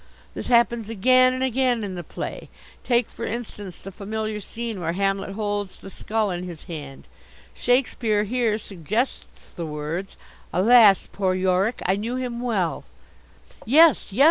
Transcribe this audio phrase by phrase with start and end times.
[0.33, 2.49] This happens again and again in the play.
[2.83, 7.05] Take, for instance, the familiar scene where Hamlet holds the skull in his hand:
[7.53, 10.17] Shakespeare here suggests the words
[10.51, 11.83] 'Alas, poor Yorick!
[11.85, 12.83] I knew him well'"
[13.63, 14.19] "Yes, yes!"